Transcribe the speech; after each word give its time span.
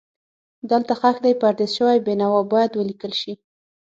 دلته 0.69 0.93
ښخ 0.99 1.15
دی 1.25 1.33
پردیس 1.41 1.71
شوی 1.77 1.97
بېنوا 2.05 2.39
باید 2.53 2.71
ولیکل 2.75 3.13
شي. 3.21 3.33